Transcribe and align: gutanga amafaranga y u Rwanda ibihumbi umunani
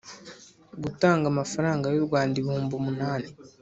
gutanga 0.83 1.25
amafaranga 1.33 1.85
y 1.95 1.97
u 2.01 2.05
Rwanda 2.07 2.33
ibihumbi 2.37 2.73
umunani 2.79 3.29